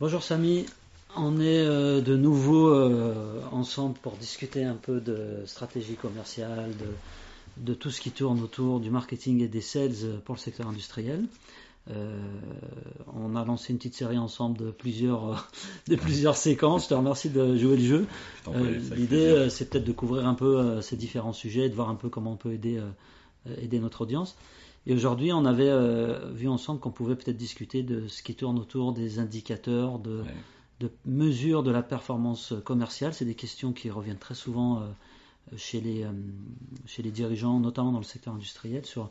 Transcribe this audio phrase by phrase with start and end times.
[0.00, 0.64] Bonjour Samy,
[1.14, 6.72] on est euh, de nouveau euh, ensemble pour discuter un peu de stratégie commerciale,
[7.58, 11.26] de, tout ce qui tourne autour du marketing et des sales pour le secteur industriel.
[11.90, 12.18] Euh,
[13.12, 15.50] on a lancé une petite série ensemble de plusieurs,
[15.86, 16.84] de plusieurs séquences.
[16.84, 18.06] Je te remercie de jouer le jeu.
[18.96, 22.32] L'idée, c'est peut-être de couvrir un peu ces différents sujets, de voir un peu comment
[22.32, 22.80] on peut aider,
[23.60, 24.34] aider notre audience.
[24.86, 25.70] Et aujourd'hui, on avait
[26.32, 30.24] vu ensemble qu'on pouvait peut-être discuter de ce qui tourne autour des indicateurs, de,
[30.80, 33.14] de mesure de la performance commerciale.
[33.14, 34.86] C'est des questions qui reviennent très souvent euh,
[35.56, 36.12] chez, les, euh,
[36.86, 39.10] chez les dirigeants, notamment dans le secteur industriel, sur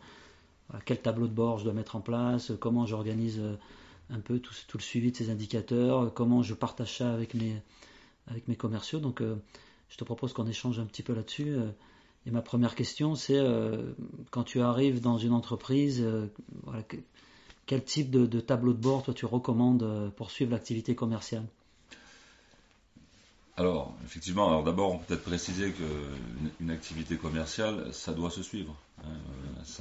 [0.85, 3.55] quel tableau de bord je dois mettre en place, comment j'organise euh,
[4.11, 7.61] un peu tout, le suivi de ces indicateurs, comment je partage ça avec mes,
[8.27, 8.99] avec mes commerciaux.
[8.99, 11.57] Donc je te propose qu'on échange un petit peu là-dessus.
[12.25, 13.41] Et ma première question, c'est
[14.29, 16.05] quand tu arrives dans une entreprise,
[17.65, 21.45] quel type de, de, tableau de bord toi tu recommandes pour suivre l'activité commerciale?
[23.59, 28.41] Alors, effectivement, alors d'abord, on peut peut-être préciser qu'une une activité commerciale, ça doit se
[28.41, 28.73] suivre.
[29.03, 29.09] Hein,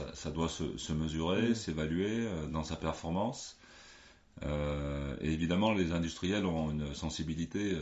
[0.00, 3.56] euh, ça, doit se, mesurer, s'évaluer euh, dans sa performance.
[4.42, 7.76] Euh, et évidemment, les industriels ont une sensibilité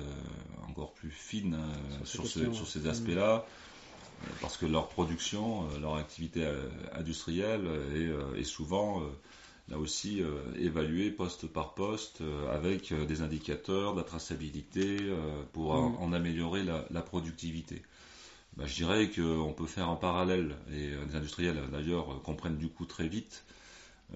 [0.69, 1.57] encore plus fine
[2.05, 3.47] sur, ces aspects-là,
[4.41, 6.47] parce que leur production, leur activité
[6.95, 9.03] industrielle est, est souvent
[9.69, 14.99] là aussi euh, évaluer poste par poste euh, avec euh, des indicateurs, de la traçabilité
[15.53, 15.97] pour mm.
[15.97, 17.83] en, améliorer la, productivité.
[18.57, 22.87] Bah, je dirais qu'on peut faire un parallèle, et les industriels d'ailleurs comprennent du coup
[22.87, 23.45] très vite,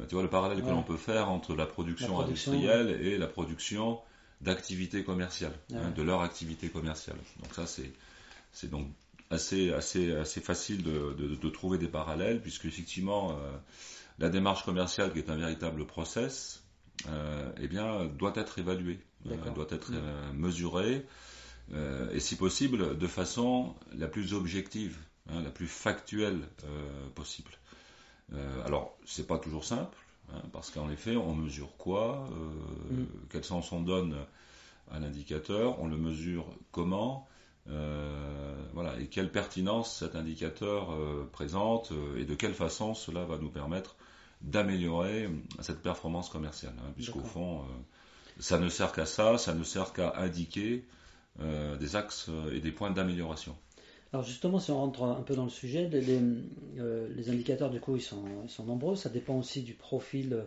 [0.08, 3.98] tu vois le parallèle que l'on peut faire entre la production, industrielle et la production
[4.40, 7.18] d'activité commerciale, hein, de leur activité commerciale.
[7.42, 8.86] Donc ça c'est donc
[9.30, 13.38] assez assez assez facile de, de, trouver des parallèles puisque effectivement
[14.20, 16.62] la démarche commerciale, qui est un véritable process,
[17.08, 21.06] euh, eh bien, doit être évaluée, euh, doit être euh, mesurée,
[22.12, 26.40] et si possible, de façon la plus objective, hein, la plus factuelle
[27.14, 27.52] possible.
[28.64, 29.96] alors, c'est pas toujours simple,
[30.32, 32.28] hein, parce qu'en effet, on mesure quoi,
[32.90, 33.04] mm.
[33.30, 34.16] quel sens on donne
[34.90, 37.28] à l'indicateur, on le mesure comment,
[37.66, 40.96] voilà, et quelle pertinence cet indicateur
[41.32, 43.96] présente et de quelle façon cela va nous permettre
[44.42, 45.28] d'améliorer
[45.60, 47.62] cette performance commerciale, hein, puisqu'au fond, euh,
[48.38, 50.84] ça ne sert qu'à ça, ça ne sert qu'à indiquer
[51.40, 53.56] euh, des axes euh, et des points d'amélioration.
[54.12, 58.02] Alors justement, si on rentre un peu dans le sujet, les, indicateurs du coup ils
[58.02, 60.46] sont, ils sont, nombreux, ça dépend aussi du profil,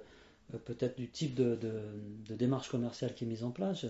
[0.66, 1.58] peut-être du type de,
[2.30, 3.86] démarche commerciale qui est mise en place.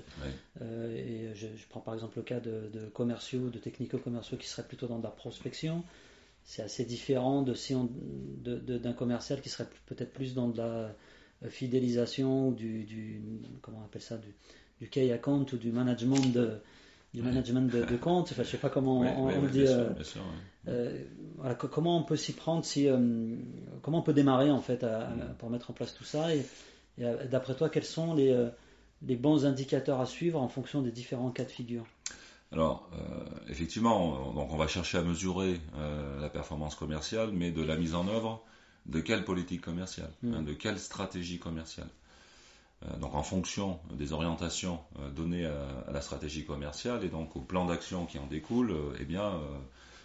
[0.61, 4.99] et je, prends par exemple le cas de, commerciaux, de technico-commerciaux qui seraient plutôt dans
[4.99, 5.83] de la prospection
[6.43, 7.75] c'est assez différent de si
[8.43, 10.63] d'un commercial qui serait peut-être plus dans de la
[11.43, 13.21] euh, fidélisation ou du,
[13.61, 14.33] comment on appelle ça du,
[14.79, 16.57] du key account ou du management de
[17.13, 19.89] du management de, compte enfin je sais pas comment on, le dit euh,
[20.67, 21.03] euh,
[21.37, 22.87] voilà, comment on peut s'y prendre si
[23.81, 25.35] comment on peut démarrer en fait mm.
[25.37, 26.43] pour mettre en place tout ça et,
[26.97, 28.35] et d'après toi quels sont les,
[29.05, 31.85] les bons indicateurs à suivre en fonction des différents cas de figure?
[32.51, 37.51] Alors, euh, effectivement, on, donc on va chercher à mesurer euh, la performance commerciale, mais
[37.51, 38.43] de la mise en œuvre
[38.85, 40.33] de quelle politique commerciale, mm.
[40.33, 41.89] hein, de quelle stratégie commerciale.
[42.85, 44.79] Euh, donc, en fonction des orientations
[45.15, 49.39] données à, la stratégie commerciale et donc au plan d'action qui en découle, eh bien,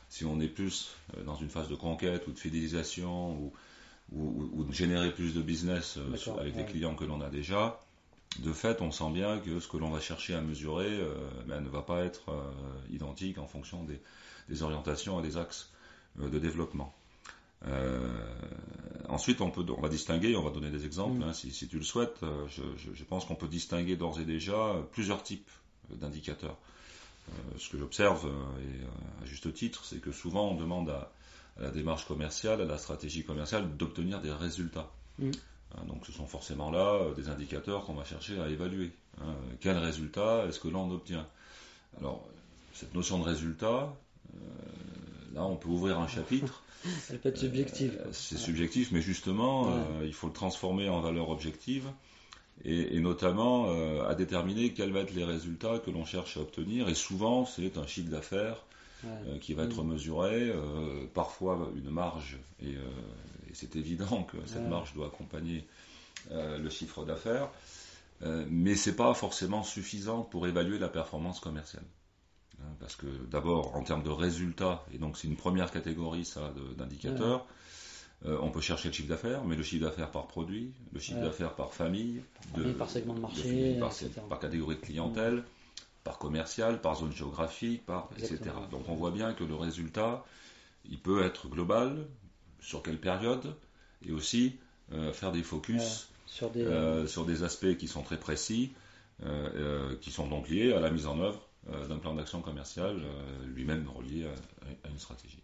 [0.08, 0.90] si on est plus
[1.24, 3.52] dans une phase de conquête ou de fidélisation ou,
[4.12, 5.98] ou, de générer plus de business
[6.38, 7.80] avec les clients que l'on a déjà,
[8.40, 11.14] de fait, on sent bien que ce que l'on va chercher à mesurer euh,
[11.46, 12.50] ben, ne va pas être euh,
[12.90, 15.70] identique en fonction des, orientations et des axes
[16.20, 16.92] euh, de développement.
[19.08, 21.22] Ensuite, on, peut, on va distinguer, on va donner des exemples, mm.
[21.22, 22.20] hein, si, tu le souhaites.
[22.48, 25.50] Je, pense qu'on peut distinguer d'ores et déjà plusieurs types
[25.90, 26.56] d'indicateurs.
[27.58, 28.30] ce que j'observe,
[28.60, 31.10] et à juste titre, c'est que souvent on demande à,
[31.58, 34.90] la démarche commerciale, à la stratégie commerciale, d'obtenir des résultats.
[35.18, 35.30] Mm.
[35.74, 38.92] Hein, donc ce sont forcément là euh, des indicateurs qu'on va chercher à évaluer.
[39.20, 39.34] Hein.
[39.60, 41.26] Quel résultat est-ce que l'on obtient?
[41.98, 42.26] Alors,
[42.74, 43.92] cette notion de résultat,
[44.34, 44.38] euh,
[45.34, 46.62] là on peut ouvrir un chapitre.
[46.82, 47.42] Peut être.
[48.00, 49.72] Euh, c'est subjectif, mais justement,
[50.04, 51.86] il faut le transformer en valeur objective.
[52.64, 53.70] Et, notamment
[54.04, 56.88] à déterminer quels vont être les résultats que l'on cherche à obtenir.
[56.88, 58.64] Et souvent, c'est un chiffre d'affaires
[59.40, 59.92] qui va être mm.
[59.92, 60.52] mesuré,
[61.14, 65.64] parfois une marge et, et c'est évident que cette marge doit accompagner
[66.32, 67.48] euh, le chiffre d'affaires,
[68.22, 71.84] euh, mais c'est pas forcément suffisant pour évaluer la performance commerciale.
[72.60, 76.52] Hein, parce que d'abord, en termes de résultats, et donc c'est une première catégorie ça
[76.76, 77.46] d'indicateurs,
[78.24, 81.54] on peut chercher le chiffre d'affaires, mais le chiffre d'affaires par produit, le chiffre d'affaires
[81.54, 82.20] par famille,
[82.76, 83.78] par segment de marché,
[84.28, 85.44] par, catégorie de clientèle,
[86.02, 88.40] par commercial, par zone géographique, par etc.
[88.72, 90.24] Donc on voit bien que le résultat,
[90.90, 92.08] il peut être global,
[92.60, 93.54] sur quelle période,
[94.04, 94.56] et aussi
[95.12, 97.04] faire des focus sur, des...
[97.06, 98.72] sur des aspects qui sont très précis,
[100.00, 103.02] qui sont donc liés à la mise en œuvre d'un plan d'action commercial,
[103.46, 104.26] lui-même relié
[104.84, 105.42] à une stratégie.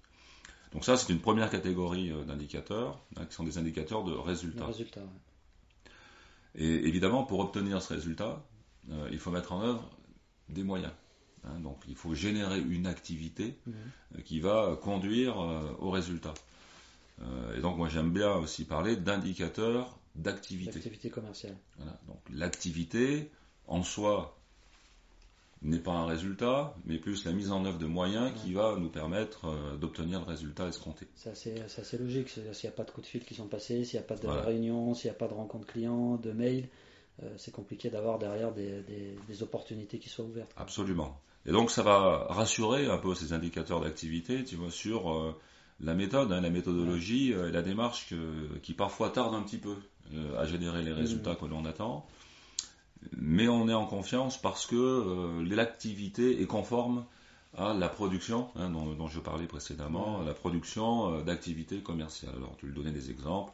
[0.75, 4.69] Donc ça, c'est une première catégorie euh, d'indicateurs, hein, qui sont des indicateurs de résultats.
[6.57, 8.45] Et évidemment, pour obtenir ce résultat,
[8.91, 9.89] euh, il faut mettre en œuvre
[10.49, 10.93] des moyens.
[11.45, 11.61] Hein.
[11.61, 15.37] donc il faut générer une activité euh, qui va conduire
[15.79, 16.35] au résultat.
[17.57, 20.73] et donc moi j'aime bien aussi parler d'indicateurs d'activité.
[20.73, 21.57] D'activité commerciale.
[22.09, 23.31] Donc l'activité
[23.67, 24.39] en soi
[25.65, 28.91] n'est pas un résultat, mais plus la mise en œuvre de moyens qui va nous
[28.91, 31.09] permettre euh, d'obtenir le résultat escompté.
[31.17, 31.31] C'est
[31.61, 32.29] assez, logique.
[32.29, 34.17] S'il n'y a pas de coups de fil qui sont passés, s'il n'y a pas
[34.17, 36.69] de réunion, s'il n'y a pas de rencontre client, de mail,
[37.23, 40.53] euh, c'est compliqué d'avoir derrière des, opportunités qui soient ouvertes.
[40.57, 41.19] Absolument.
[41.47, 45.35] Et donc ça va rassurer un peu ces indicateurs d'activité, tu vois, sur euh,
[45.81, 48.15] la méthode, hein, la méthodologie et la démarche
[48.63, 49.75] qui parfois tarde un petit peu
[50.39, 51.37] à générer les résultats mmh.
[51.37, 52.07] que l'on attend
[53.17, 57.05] mais on est en confiance parce que euh, l'activité est conforme
[57.57, 62.35] à la production hein, dont, je parlais précédemment, la production euh, d'activités commerciales.
[62.37, 63.53] Alors tu lui donnais des exemples,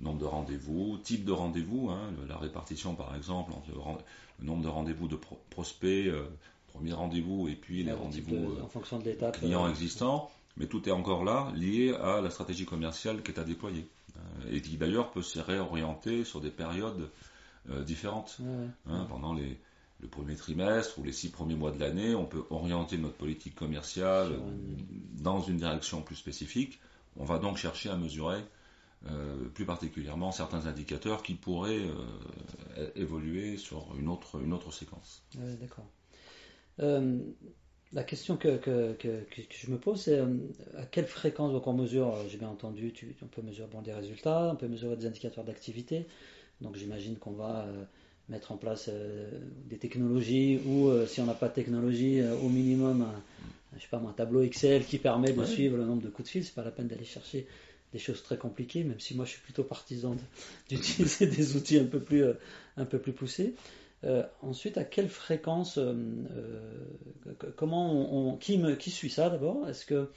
[0.00, 4.68] nombre de rendez-vous, type de rendez-vous, hein, la répartition par exemple entre le, nombre de
[4.68, 5.18] rendez-vous de
[5.50, 6.24] prospects, euh,
[6.72, 11.94] premier rendez-vous et puis les rendez-vous de clients existants, mais tout est encore là lié
[11.94, 13.86] à la stratégie commerciale qui est à déployer
[14.50, 17.08] et qui d'ailleurs peut se réorienter sur des périodes
[17.70, 18.38] euh, différentes.
[18.86, 19.58] Hein, pendant les,
[20.00, 23.54] le premier trimestre ou les six premiers mois de l'année, on peut orienter notre politique
[23.54, 24.32] commerciale
[25.14, 26.80] dans une direction plus spécifique.
[27.16, 28.40] On va donc chercher à mesurer
[29.06, 31.86] euh, plus particulièrement certains indicateurs qui pourraient
[32.78, 35.24] euh, évoluer sur une autre, une autre séquence.
[35.60, 35.86] D'accord.
[37.92, 40.20] la question que, que, que, je me pose, c'est
[40.76, 43.94] à quelle fréquence donc on mesure, j'ai bien entendu, tu, on peut mesurer bon, des
[43.94, 46.06] résultats, on peut mesurer des indicateurs d'activité,
[46.60, 47.84] donc j'imagine qu'on va euh,
[48.28, 49.30] mettre en place euh,
[49.68, 53.22] des technologies ou euh, si on n'a pas de technologie, au minimum un,
[53.76, 56.32] je sais pas un tableau Excel qui permet de suivre le nombre de coups de
[56.32, 56.44] fil.
[56.44, 57.46] C'est pas la peine d'aller chercher
[57.92, 60.16] des choses très compliquées, même si moi je suis plutôt partisan
[60.68, 62.24] d'utiliser des outils un peu plus,
[62.76, 63.54] un peu plus poussés.
[64.42, 65.78] ensuite, à quelle fréquence,
[67.56, 69.68] comment on, qui, me, qui suit ça d'abord?
[69.68, 70.08] Est-ce que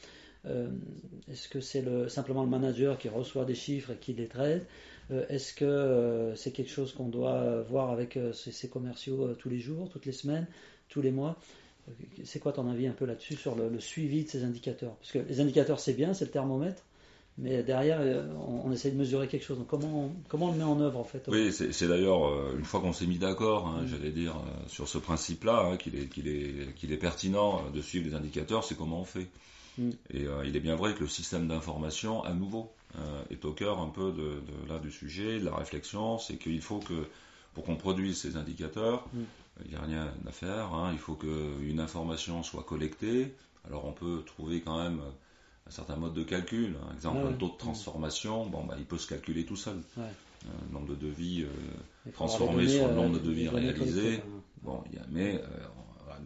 [1.61, 4.65] c'est le, simplement le manager qui reçoit des chiffres et qui les traite?
[5.29, 9.59] Est-ce que euh, c'est quelque chose qu'on doit voir avec euh, ces, commerciaux tous les
[9.59, 10.47] jours, toutes les semaines,
[10.89, 11.35] tous les mois?
[12.23, 14.95] C'est quoi ton avis un peu là-dessus sur le, suivi de ces indicateurs?
[14.95, 16.83] Parce que les indicateurs c'est bien, c'est le thermomètre,
[17.37, 17.99] mais derrière,
[18.47, 19.57] on, essaie de mesurer quelque chose.
[19.57, 21.23] Donc comment, on, comment on le met en œuvre en fait?
[21.27, 24.35] Oui, c'est d'ailleurs, une fois qu'on s'est mis d'accord, hein, j'allais dire,
[24.67, 29.01] sur ce principe-là, hein, qu'il est, est, est, pertinent de suivre les indicateurs, c'est comment
[29.01, 29.27] on fait.
[29.77, 29.89] Mm.
[30.11, 33.79] Et il est bien vrai que le système d'information, à nouveau, euh, est au cœur
[33.79, 37.07] un peu de, là du sujet, de la réflexion, c'est qu'il faut que
[37.53, 39.21] pour qu'on produise ces indicateurs, mm.
[39.65, 43.33] il n'y a rien à faire, hein, il faut qu'une information soit collectée.
[43.65, 45.01] Alors on peut trouver quand même
[45.67, 48.97] un certain mode de calcul, par exemple un taux de transformation, bon, bah, il peut
[48.97, 49.77] se calculer tout seul.
[49.95, 50.03] Ouais.
[50.47, 54.21] Euh, nombre de devis euh, transformés sur le nombre de devis réalisés.
[54.63, 55.41] Bon, y a, mais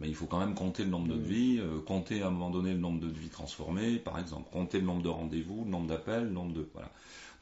[0.00, 2.50] mais il faut quand même compter le nombre de devis, euh, compter à un moment
[2.50, 5.86] donné le nombre de devis transformés, par exemple, compter le nombre de rendez-vous, le nombre
[5.86, 6.68] d'appels, le nombre de.
[6.72, 6.90] Voilà.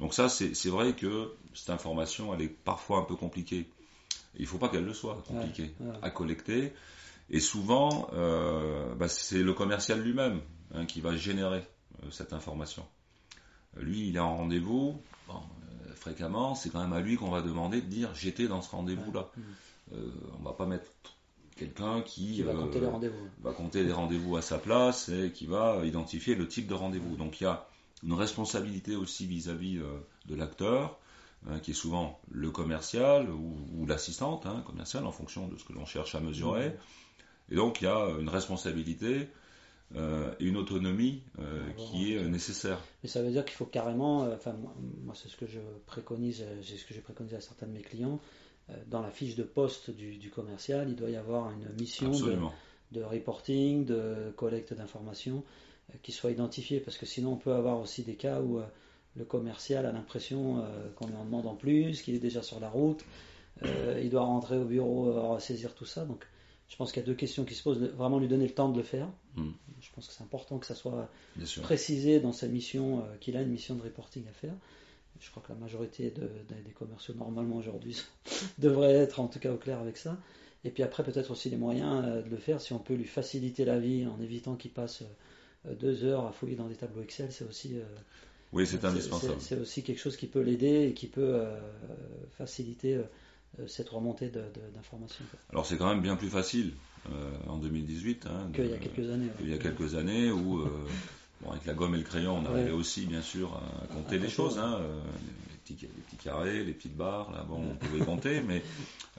[0.01, 3.69] Donc ça, c'est vrai que cette information, elle est parfois un peu compliquée.
[4.37, 6.73] Il ne faut pas qu'elle le soit compliquée à collecter.
[7.31, 10.41] Et souvent, euh, bah, c'est le commercial lui-même
[10.75, 11.65] hein, qui va générer
[12.03, 12.85] euh, cette information.
[13.77, 15.01] Lui, il est en rendez-vous,
[15.97, 19.31] fréquemment, c'est quand même à lui qu'on va demander de dire j'étais dans ce rendez-vous-là.
[19.93, 19.97] On
[20.39, 20.87] on va pas mettre
[21.57, 23.29] quelqu'un qui, va, compter les rendez-vous.
[23.43, 27.17] va compter les rendez-vous à sa place et qui va identifier le type de rendez-vous.
[27.17, 27.67] Donc il y a
[28.03, 30.99] une responsabilité aussi vis-à-vis euh, de l'acteur,
[31.49, 35.73] hein, qui est souvent le commercial ou, l'assistante hein, commerciale en fonction de ce que
[35.73, 36.75] l'on cherche à mesurer.
[37.51, 39.29] Et donc il y a une responsabilité
[39.97, 42.81] euh, et une autonomie euh, qui est nécessaire.
[43.03, 44.57] Mais ça veut dire qu'il faut carrément, enfin
[45.05, 47.83] moi c'est ce que je préconise, c'est ce que j'ai préconisé à certains de mes
[47.83, 48.54] clients, euh,
[48.87, 52.11] dans la fiche de poste du, commercial, il doit y avoir une mission
[52.91, 55.45] de, reporting, de collecte d'informations
[55.91, 58.65] euh, qui soit identifiée, parce que sinon on peut avoir aussi des cas où euh,
[59.17, 60.65] le commercial a l'impression
[60.97, 63.05] qu'on lui en demande en plus, qu'il est déjà sur la route,
[63.63, 66.05] il doit rentrer au bureau, saisir tout ça.
[66.05, 66.27] Donc
[66.69, 67.79] Je pense qu'il y a deux questions qui se posent.
[67.79, 69.09] Vraiment lui donner le temps de le faire.
[69.37, 69.51] Mm.
[69.81, 71.09] Je pense que c'est important que ça soit
[71.63, 74.55] précisé dans sa mission, euh, qu'il a une mission de reporting à faire.
[75.21, 78.03] Je crois que la majorité de- de- des commerciaux normalement aujourd'hui
[78.59, 80.17] devraient être en tout cas au clair avec ça.
[80.65, 83.05] Et puis après peut-être aussi les moyens euh, de le faire si on peut lui
[83.05, 85.03] faciliter la vie en évitant qu'il passe
[85.67, 87.83] euh, deux heures à fouiller dans des tableaux Excel, c'est aussi euh,
[88.53, 89.41] Oui, c'est indispensable.
[89.41, 91.43] C'est aussi quelque chose qui peut l'aider et qui peut
[92.37, 92.99] faciliter
[93.67, 94.31] cette remontée
[94.75, 95.25] d'informations.
[95.51, 96.73] Alors c'est quand même bien plus facile
[97.13, 99.27] euh, en 2018 hein, qu'il y a quelques années.
[99.27, 99.33] ouais.
[99.39, 100.69] qu'il y a quelques années où, euh,
[101.43, 102.77] bon, avec la gomme et le crayon, on arrivait Ouais.
[102.79, 104.59] aussi, bien sûr, à compter compter, choses.
[104.59, 105.01] hein, euh,
[105.51, 108.63] les, petits, les petits carrés, les petites barres, là, bon, on pouvait compter, mais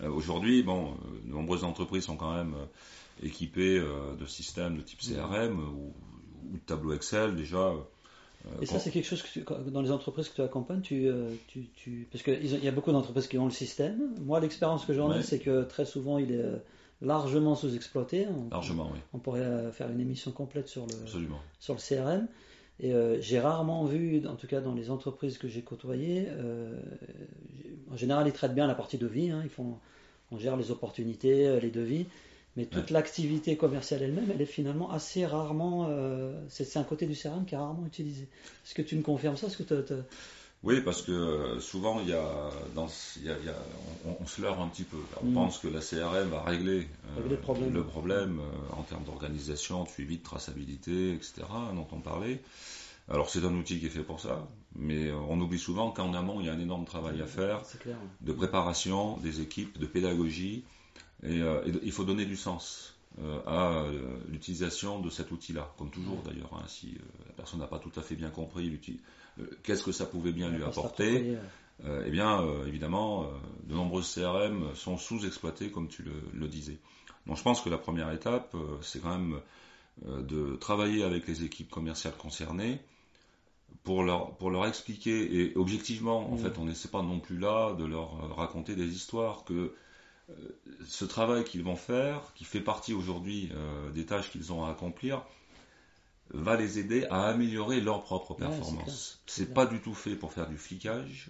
[0.03, 4.77] euh, aujourd'hui, bon, euh, de nombreuses entreprises sont quand même euh, équipées euh, de systèmes
[4.77, 5.93] de type CRM ou,
[6.51, 7.57] ou de tableau Excel, déjà.
[7.57, 7.81] euh,
[8.61, 11.33] Et ça, c'est quelque chose que tu- dans les entreprises que tu accompagnes, tu, euh,
[11.47, 14.13] tu, tu- parce qu'il y a beaucoup d'entreprises qui ont le système.
[14.23, 15.23] Moi, l'expérience que j'en ai, Ouais.
[15.23, 16.57] c'est que très souvent, il est euh,
[17.01, 18.27] largement sous-exploité.
[18.27, 21.39] On, largement, oui, on pourrait euh, faire une émission complète sur le, absolument.
[21.59, 22.27] sur le CRM.
[22.79, 26.77] Et euh, j'ai rarement vu, en tout cas dans les entreprises que j'ai côtoyées, euh,
[27.91, 29.31] en général, ils traitent bien la partie devis.
[29.31, 29.77] hein, ils font,
[30.31, 32.05] on gère les opportunités, les devis.
[32.57, 35.87] Mais toute l'activité commerciale elle-même, elle est finalement assez rarement.
[35.89, 38.23] euh, c'est un côté du CRM qui est rarement utilisé.
[38.65, 39.47] Est-ce que tu me confirmes ça?
[39.47, 40.03] Est-ce que
[40.65, 43.63] Oui, parce que euh, souvent, il y a, dans, il y a- il y a-
[44.03, 44.97] on, on se leurre un petit peu.
[45.21, 45.33] On Mm.
[45.33, 47.83] pense que la CRM va régler, euh, Régler le problème.
[47.83, 52.41] problème, euh, en termes d'organisation, de suivi, de traçabilité, etc., dont on parlait.
[53.07, 56.39] Alors, c'est un outil qui est fait pour ça, mais on oublie souvent qu'en amont,
[56.41, 57.97] il y a un énorme travail à faire C'est clair.
[58.21, 60.63] de préparation des équipes, de pédagogie,
[61.23, 62.94] et, euh, il faut donner du sens
[63.45, 66.53] à euh, l'utilisation de cet outil-là, comme toujours d'ailleurs.
[66.53, 68.79] hein, si euh, la personne n'a pas tout à fait bien compris
[69.39, 71.37] euh, qu'est-ce que ça pouvait bien lui apporter,
[71.85, 73.27] euh, eh bien, euh, évidemment, euh,
[73.63, 76.77] de nombreuses CRM sont sous-exploitées, comme tu le, le disais.
[77.27, 79.39] Donc, je pense que la première étape, euh, c'est quand même
[80.07, 82.79] euh, de travailler avec les équipes commerciales concernées
[83.83, 86.39] pour leur, pour leur expliquer, et objectivement, en Mm.
[86.39, 89.75] fait, on n'essaie pas non plus là de leur euh, raconter des histoires, que euh,
[90.87, 94.71] ce travail qu'ils vont faire, qui fait partie aujourd'hui euh, des tâches qu'ils ont à
[94.71, 95.23] accomplir,
[96.31, 98.83] va les aider à améliorer leur propre Ouais, performance.
[98.83, 98.95] clair.
[99.27, 101.29] c'est pas du tout fait pour faire du flicage,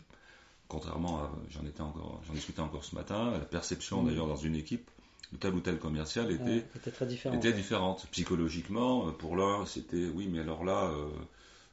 [0.68, 4.56] contrairement à, j'en étais encore, j'en discutais encore ce matin, la perception d'ailleurs dans une
[4.56, 4.90] équipe
[5.34, 8.08] de tel ou tel commercial était, Ouais, très était différente.
[8.12, 11.10] Psychologiquement, euh, pour l'un, c'était oui, mais alors là, euh,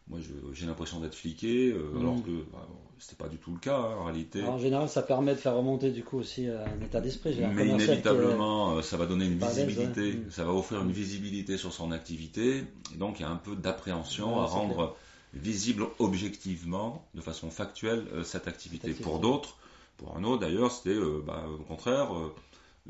[0.09, 0.19] moi
[0.53, 2.01] j'ai l'impression d'être fliqué, euh, Mm.
[2.01, 2.69] alors que bah,
[2.99, 4.41] c'était pas du tout le cas hein, en réalité.
[4.41, 7.37] Alors, en général, ça permet de faire remonter du coup aussi euh, un état d'esprit.
[7.55, 10.13] Mais est- inévitablement, euh, ça va donner une visibilité.
[10.15, 10.31] Mm.
[10.31, 13.57] ça va offrir une visibilité sur son activité, et donc il y a un peu
[13.57, 14.97] d'appréhension Ouais, à rendre
[15.35, 18.93] visible objectivement, de façon factuelle, cette activité.
[18.93, 19.57] Pour d'autres,
[19.97, 22.35] pour un autre d'ailleurs, c'était euh, bah, au contraire, euh,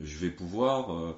[0.01, 1.15] je vais pouvoir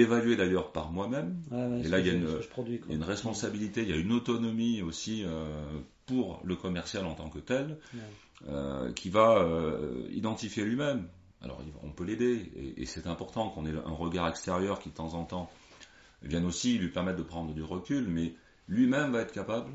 [0.00, 1.36] évaluer d'ailleurs par moi-même.
[1.50, 2.86] Ouais, Et là, il y a une- ce que je produis, quoi.
[2.88, 5.46] Il y a une responsabilité, il y a une autonomie aussi euh,
[6.06, 8.00] pour le commercial en tant que tel, Ouais.
[8.48, 11.06] euh, qui va euh, identifier lui-même.
[11.42, 14.94] Alors on peut l'aider, et, et c'est important qu'on ait un regard extérieur qui de
[14.94, 15.50] temps en temps
[16.22, 18.34] vienne aussi lui permettre de prendre du recul, mais
[18.68, 19.70] lui-même va être capable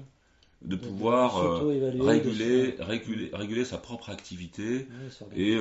[0.63, 1.61] de pouvoir
[1.99, 4.87] réguler, se- réguler, réguler sa propre activité
[5.31, 5.55] Ouais, et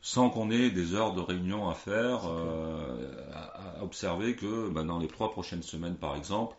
[0.00, 4.84] sans qu'on ait des heures de réunion à faire, euh, à, à observer que ben,
[4.84, 6.56] dans les trois prochaines semaines, par exemple,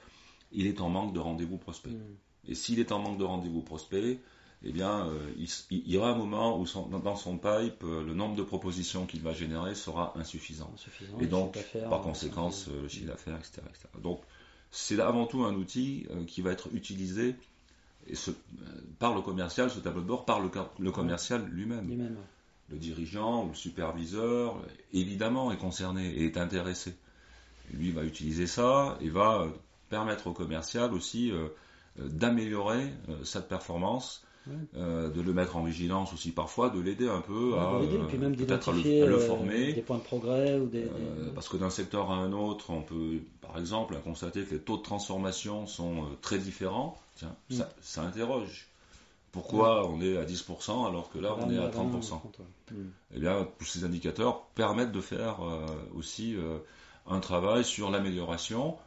[0.51, 1.91] il est en manque de rendez-vous prospects.
[1.93, 2.49] Mm.
[2.51, 4.19] Et s'il est en manque de rendez-vous prospects,
[4.63, 8.03] eh bien, euh, il, il y aura un moment où son- dans- son pipe, euh,
[8.03, 10.69] le nombre de propositions qu'il va générer sera insuffisant.
[10.73, 11.53] Insuffisant, Et donc,
[11.89, 13.87] par conséquence, le chiffre d'affaires, etc., etc.
[14.03, 14.19] Donc,
[14.71, 17.35] c'est avant tout un outil qui va être utilisé
[18.07, 18.31] et ce-
[18.99, 20.49] par le commercial, ce tableau de bord, par le,
[20.91, 22.17] commercial lui-même lui-même.
[22.71, 24.55] Le dirigeant ou le superviseur,
[24.93, 26.95] évidemment, est concerné et est intéressé.
[27.73, 29.47] Lui va utiliser ça et va euh,
[29.89, 31.47] permettre au commercial aussi euh,
[31.99, 34.55] euh, d'améliorer euh, cette performance, Ouais.
[34.77, 37.81] euh, de le mettre en vigilance aussi parfois, de l'aider un peu Ouais, à de
[37.85, 39.73] l'aider, et puis même peut-être à le, à le former.
[39.73, 40.83] des points de progrès ou des.
[40.83, 44.61] Des- parce que d'un secteur à un autre, on peut, par exemple, constater que les
[44.61, 46.97] taux de transformation sont très différents.
[47.15, 47.55] Tiens, Mm.
[47.55, 48.68] ça, ça interroge.
[49.31, 52.21] Pourquoi on est à 10% alors que là, on est à 30%
[52.71, 52.75] Mm.
[53.15, 56.59] eh bien, tous ces indicateurs permettent de faire euh, aussi euh,
[57.07, 58.77] un travail sur l'amélioration.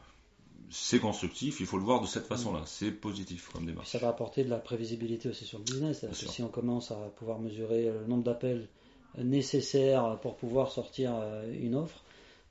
[0.71, 2.63] C'est constructif, il faut le voir de cette façon-là.
[2.65, 3.89] C'est positif comme Puis démarche.
[3.89, 5.99] ça va apporter de la prévisibilité aussi sur le business.
[5.99, 6.33] C'est-à-dire Bien que sûr.
[6.33, 8.69] si on commence à pouvoir mesurer le nombre d'appels
[9.19, 12.03] nécessaires pour pouvoir sortir euh, une offre,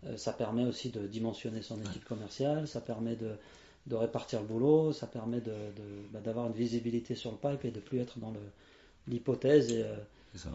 [0.06, 3.32] euh, ça permet aussi de dimensionner son équipe commerciale, ça permet de,
[3.88, 7.66] de répartir le boulot, ça permet de- de- bah, d'avoir une visibilité sur le pipe
[7.66, 8.34] et de plus être dans
[9.08, 9.72] l'hypothèse.
[9.72, 9.96] Et, euh,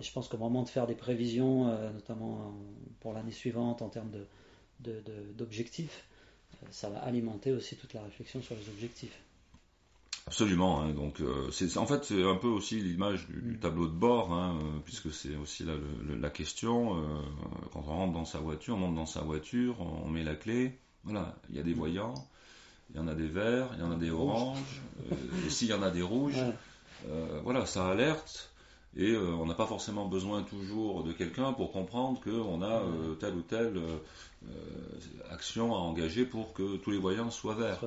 [0.00, 2.54] et je pense qu'au moment de faire des prévisions, euh, notamment en-
[3.00, 4.26] pour l'année suivante en termes de,
[5.36, 6.04] d'objectifs,
[6.70, 9.18] ça va alimenter aussi toute la réflexion sur les objectifs.
[10.26, 10.80] Absolument.
[10.80, 13.58] Hein, donc, c'est en fait c'est un peu aussi l'image du, mm.
[13.58, 15.64] tableau de bord, hein, puisque c'est aussi
[16.20, 17.02] la question.
[17.72, 20.78] quand on rentre dans sa voiture, on monte dans sa voiture, on met la clé.
[21.04, 21.78] Voilà, il y a des mm.
[21.78, 22.14] voyants,
[22.90, 24.82] il y en a des verts, il y en a des oranges,
[25.46, 26.42] et s'il y en a des rouges,
[27.42, 28.50] voilà, ça alerte.
[28.96, 33.14] Et euh, on n'a pas forcément besoin toujours de quelqu'un pour comprendre qu'on a euh,
[33.14, 34.50] telle ou telle euh,
[35.30, 37.80] action à engager pour que tous les voyants soient verts.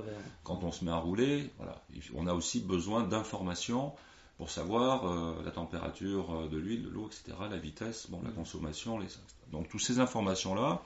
[0.43, 1.81] Quand on se met à rouler, voilà,
[2.15, 3.93] on a aussi besoin d'informations
[4.37, 8.35] pour savoir la température de l'huile, de l'eau, etc., la vitesse, bon, la mm.
[8.35, 9.07] consommation, les...
[9.51, 10.81] donc toutes ces informations-là,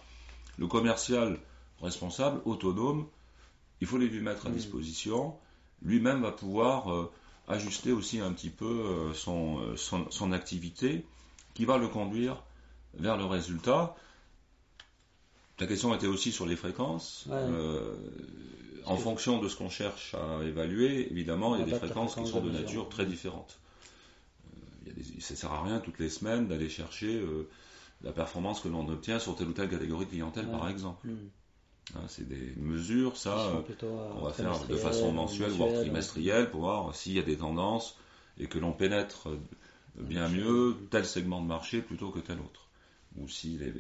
[0.58, 1.38] le commercial
[1.79, 3.05] responsable, autonome,
[3.81, 5.35] il faut les lui mettre à disposition.
[5.81, 7.09] Lui-même va pouvoir
[7.47, 11.05] ajuster aussi un petit peu euh, euh, son, son, activité
[11.53, 12.43] qui va le conduire
[12.93, 13.95] vers le résultat.
[15.59, 17.25] La question était aussi sur les fréquences.
[17.29, 17.95] Euh,
[18.85, 22.25] en fonction de ce qu'on cherche à évaluer, évidemment, il y a des fréquences qui
[22.25, 23.59] sont de nature très différentes.
[25.19, 27.23] ça ne sert à rien toutes les semaines d'aller chercher
[28.01, 31.07] la performance que l'on obtient sur telle ou telle catégorie de clientèle, par exemple.
[31.07, 31.29] Hmm.
[31.95, 36.61] Hein, c'est des mesures, ça, euh, on va faire de façon mensuelle, voire trimestrielle, pour
[36.61, 37.97] voir s'il y a des tendances
[38.39, 39.27] et que l'on pénètre
[39.97, 42.67] bien mieux tel segment de marché plutôt que tel autre.
[43.19, 43.73] Ou si les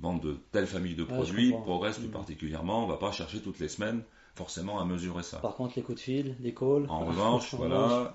[0.00, 2.12] ventes de telle famille de produits progressent plus mm.
[2.12, 4.02] particulièrement, on ne va pas chercher toutes les semaines
[4.36, 5.38] forcément à mesurer ça.
[5.38, 6.86] Par contre, les coups de fil, les calls.
[6.88, 8.12] En revanche, voilà.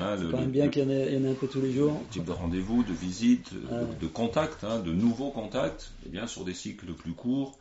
[0.00, 1.92] Hein, quand même bien qu'il y, en ait un peu tous les jours.
[2.10, 6.44] type de rendez-vous, de visite, de, contacts, hein, de nouveaux contacts, et eh bien sur
[6.44, 7.56] des cycles plus courts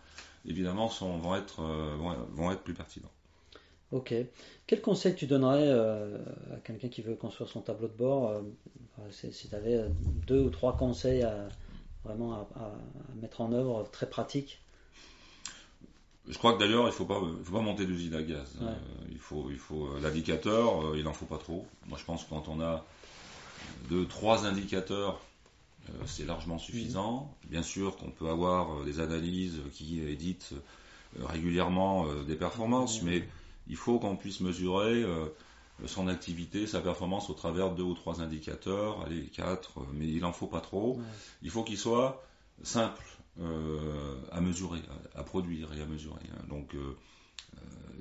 [0.47, 1.95] évidemment, sont, vont, être, euh,
[2.33, 3.11] vont, être plus pertinents.
[3.91, 4.13] Ok.
[4.65, 6.17] Quel conseil tu donnerais euh,
[6.53, 8.41] à quelqu'un qui veut construire son tableau de bord euh,
[9.11, 9.85] Si tu avais
[10.25, 11.47] deux ou trois conseils à,
[12.03, 12.71] vraiment à,
[13.21, 14.61] mettre en œuvre très pratiques?
[16.27, 18.57] Je crois que d'ailleurs, il ne faut pas, faut pas monter d'usine à gaz.
[19.09, 21.65] il faut, il faut l'indicateur, il n'en faut pas trop.
[21.87, 22.85] Moi, je pense que quand on a
[23.89, 25.21] deux, trois indicateurs
[26.05, 27.33] c'est largement suffisant.
[27.49, 33.27] Bien sûr qu'on peut avoir euh, des analyses qui éditent euh, régulièrement des performances, mais
[33.67, 35.03] il faut qu'on puisse mesurer
[35.85, 40.21] son activité, sa performance au travers de deux ou trois indicateurs, allez, quatre, mais il
[40.21, 40.99] n'en faut pas trop.
[41.41, 42.23] Il faut qu'il soit
[42.63, 43.03] simple
[44.31, 44.79] à mesurer,
[45.15, 46.21] à, produire et à mesurer.
[46.33, 46.43] Hein.
[46.49, 46.75] Donc,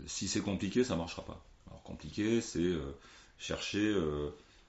[0.06, 1.42] si c'est compliqué, ça ne marchera pas.
[1.68, 2.74] Alors, compliqué, c'est
[3.38, 3.94] chercher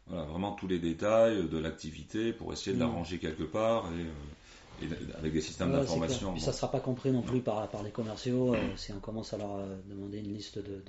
[0.10, 2.96] voilà, vraiment tous les détails de l'activité pour essayer de la mm.
[2.96, 6.32] ranger quelque part et, euh, avec des systèmes d'information.
[6.34, 9.00] Puis ça ne sera pas compris non plus par, par les commerciaux euh, si on
[9.00, 10.84] commence à leur euh, demander une liste de,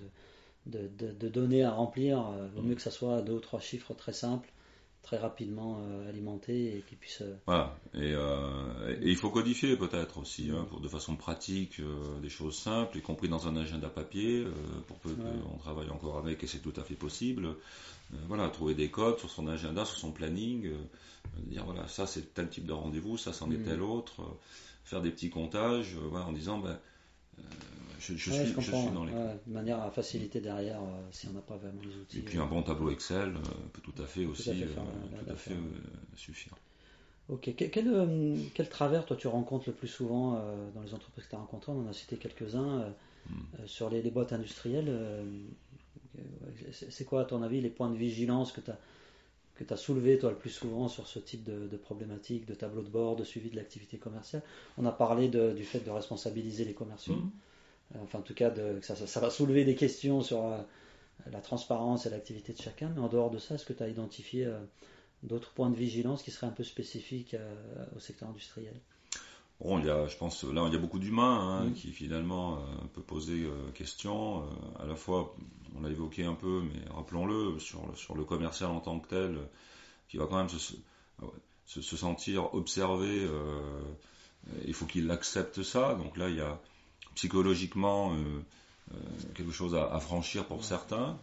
[0.67, 2.25] de, de, de données à remplir.
[2.37, 2.69] Il vaut mm.
[2.69, 4.49] mieux que ça soit deux ou trois chiffres très simples
[5.09, 7.23] très rapidement euh, alimenté et qui puisse.
[7.23, 7.75] Euh, voilà.
[7.94, 11.81] Euh, et, il faut codifier peut-être aussi, hein, pour, de façon pratique,
[12.21, 14.47] des choses simples, y compris dans un agenda papier,
[14.87, 17.57] pour peu qu'on travaille encore avec, et c'est tout à fait possible.
[18.27, 20.71] voilà, trouver des codes sur son agenda, sur son planning,
[21.38, 23.64] dire voilà, ça c'est tel type de rendez-vous, ça c'en est mm.
[23.64, 24.21] tel autre,
[24.85, 26.79] faire des petits comptages, en disant ben,
[28.01, 29.12] je, suis, dans les.
[29.12, 32.18] de manière à faciliter derrière euh, si on n'a pas vraiment les outils.
[32.18, 33.40] Et puis un bon tableau Excel euh,
[33.72, 35.57] peut tout à fait aussi tout à fait, euh,
[36.14, 36.55] suffire.
[37.29, 37.53] Ok.
[37.57, 37.70] Quel,
[38.55, 40.42] quel, travers toi tu rencontres le plus souvent
[40.74, 41.72] dans les entreprises que tu as rencontrées?
[41.72, 42.94] On en a cité quelques-uns
[43.29, 43.66] hmm.
[43.66, 44.90] sur les, boîtes industrielles.
[46.72, 48.79] c'est quoi à ton avis les points de vigilance que tu as
[49.59, 52.55] que tu as soulevé toi le plus souvent sur ce type de, de problématiques, de
[52.55, 54.42] tableau de bord, de suivi de l'activité commerciale
[54.79, 57.16] On a parlé du fait de responsabiliser les commerciaux.
[57.16, 57.31] Hmm.
[57.97, 60.59] Euh, enfin en tout cas de, ça, ça, va soulever des questions sur euh,
[61.33, 63.88] la transparence et l'activité de chacun, mais en dehors de ça, est-ce que tu as
[63.88, 64.59] identifié euh,
[65.25, 67.35] d'autres points de vigilance qui seraient un peu spécifiques
[67.97, 68.75] au secteur industriel?
[69.61, 72.64] Bon, il y a, je pense, là, il y a beaucoup d'humains hein, qui finalement
[72.94, 73.44] peut poser
[73.75, 74.44] question.
[74.79, 75.35] à la fois,
[75.77, 79.38] on l'a évoqué un peu, mais rappelons-le, sur, sur le commercial en tant que tel,
[80.09, 80.75] qui va quand même se,
[81.66, 83.29] se, sentir observé.
[84.64, 85.94] il faut qu'il accepte ça.
[85.94, 86.61] Donc là, il y a,
[87.18, 88.40] psychologiquement euh, euh,
[89.35, 91.16] quelque chose à, franchir pour certains.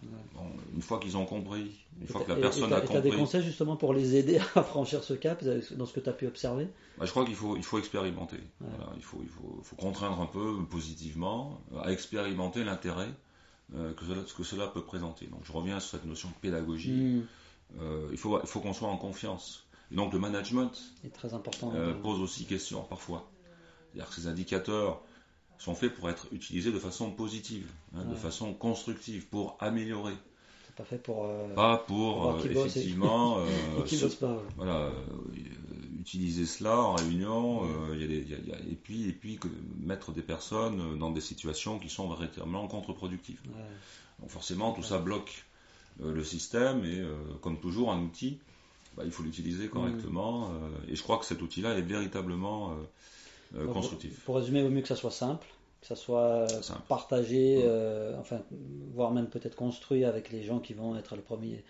[0.74, 2.94] une fois qu'ils ont compris, une fois que la personne a compris.
[2.94, 6.00] Tu as des conseils justement pour les aider à franchir ce cap dans ce que
[6.00, 6.68] tu as pu observer?
[6.98, 8.40] Bah, Je crois qu'il faut, il faut expérimenter.
[8.96, 13.10] il, faut, il faut, contraindre un peu positivement à expérimenter l'intérêt
[13.76, 15.26] euh, que, cela, que cela peut présenter.
[15.28, 16.92] Donc je reviens sur cette notion de pédagogie.
[16.92, 17.28] Hmm.
[18.12, 19.66] il faut, il faut qu'on soit en confiance.
[19.92, 20.72] Et donc le management
[21.04, 23.30] est très important, pose aussi question parfois.
[23.92, 25.02] C'est-à-dire que ces indicateurs
[25.58, 30.16] sont faits pour être utilisés de façon positive, hein, de façon constructive, pour améliorer.
[30.66, 31.26] C'est pas fait pour.
[31.26, 33.40] Euh, pas pour, euh, effectivement.
[33.78, 34.10] Euh,
[34.56, 34.92] voilà,
[36.00, 37.64] utiliser cela en réunion,
[37.94, 39.40] et puis et puis
[39.80, 43.40] mettre des personnes dans des situations qui sont véritablement contre-productives.
[44.20, 45.46] Donc forcément, tout ça bloque
[46.00, 47.04] le système et
[47.42, 48.40] comme toujours un outil,
[48.96, 50.52] bah, il faut l'utiliser correctement.
[50.88, 52.76] et je crois que cet outil-là est véritablement
[53.74, 54.24] constructif.
[54.26, 55.48] Pour, résumer, au mieux que ça soit simple,
[55.82, 56.48] que ça soit
[56.88, 57.64] partagé,
[58.20, 58.42] enfin,
[58.94, 61.64] voire même peut-être construit avec les gens qui vont être les premiers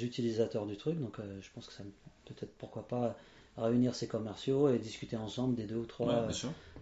[0.00, 0.98] utilisateurs du truc.
[1.00, 1.82] Donc je pense que ça
[2.24, 3.16] peut-être pourquoi pas
[3.56, 6.28] réunir ces commerciaux et discuter ensemble des deux ou trois,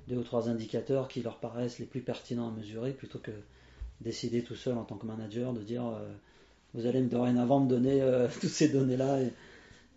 [0.08, 3.32] deux ou trois indicateurs qui leur paraissent les plus pertinents à mesurer plutôt que
[4.00, 6.08] décider tout seul en tant que manager de dire euh,
[6.74, 9.18] vous allez dorénavant me donner euh, toutes ces données-là.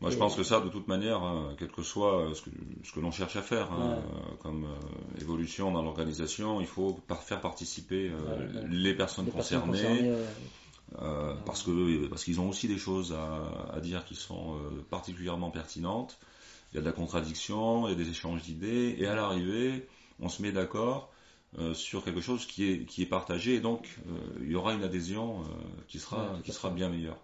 [0.03, 2.49] Moi, je pense que ça, de toute manière, hein, quel que soit ce que,
[2.83, 3.97] ce que l'on cherche à faire hein,
[4.41, 8.11] comme euh, évolution dans l'organisation, il faut faire participer
[8.69, 10.13] les personnes concernées.
[11.45, 14.57] parce que parce qu'ils ont aussi des choses à, à dire qui sont
[14.91, 16.19] particulièrement pertinentes
[16.73, 19.87] il y a de la contradiction, il y a des échanges d'idées, et à l'arrivée,
[20.19, 21.11] on se met d'accord
[21.59, 24.73] euh, sur quelque chose qui est, qui est partagé, et donc euh, il y aura
[24.73, 25.43] une adhésion euh,
[25.87, 27.17] qui sera, qui sera bien meilleure.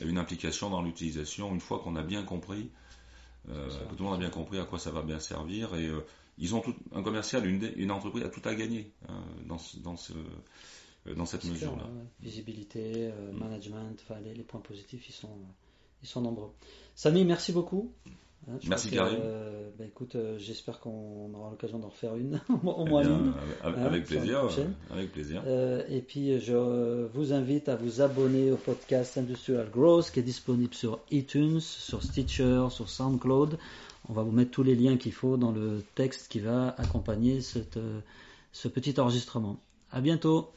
[0.00, 2.70] Et une implication dans l'utilisation, une fois qu'on a bien compris,
[3.46, 5.88] que tout le monde a bien compris à quoi ça va bien servir, et
[6.38, 9.96] ils ont tout, un commercial, une, une entreprise a tout à gagner hein, dans, dans,
[9.96, 10.12] ce,
[11.14, 11.88] dans cette mesure-là.
[12.20, 15.38] Visibilité, management, les, les, points positifs, ils sont,
[16.02, 16.52] ils sont nombreux.
[16.96, 17.92] Samy, merci beaucoup.
[18.50, 19.18] Hein, Merci Karim.
[19.20, 23.32] Euh, bah, écoute, euh, j'espère qu'on aura l'occasion d'en refaire une, au moins eh une.
[23.62, 24.48] Avec, hein, plaisir.
[24.90, 25.42] Avec plaisir.
[25.46, 30.24] Euh, et puis je vous invite à vous abonner au podcast Industrial Growth qui est
[30.24, 33.58] disponible sur iTunes, sur Stitcher, sur SoundCloud.
[34.08, 37.40] On va vous mettre tous les liens qu'il faut dans le texte qui va accompagner
[37.40, 37.78] cette,
[38.52, 39.58] ce petit enregistrement.
[39.90, 40.50] À bientôt.